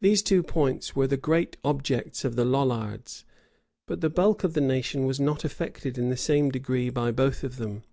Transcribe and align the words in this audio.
These 0.00 0.24
two 0.24 0.42
points 0.42 0.96
were 0.96 1.06
the 1.06 1.16
great 1.16 1.56
objects 1.64 2.24
of 2.24 2.34
the 2.34 2.44
Lollards; 2.44 3.24
but 3.86 4.00
the 4.00 4.10
bulk 4.10 4.42
of 4.42 4.54
the 4.54 4.60
nation 4.60 5.06
was 5.06 5.20
not 5.20 5.44
affected 5.44 5.96
in 5.96 6.08
the 6.10 6.16
same 6.16 6.50
degree 6.50 6.90
by 6.90 7.12
both 7.12 7.44
of 7.44 7.56
them. 7.58 7.84